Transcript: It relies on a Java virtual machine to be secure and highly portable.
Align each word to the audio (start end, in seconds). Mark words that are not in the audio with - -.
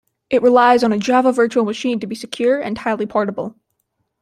It 0.31 0.41
relies 0.41 0.83
on 0.83 0.91
a 0.91 0.97
Java 0.97 1.31
virtual 1.31 1.63
machine 1.63 1.99
to 1.99 2.07
be 2.07 2.15
secure 2.15 2.59
and 2.59 2.75
highly 2.75 3.05
portable. 3.05 3.55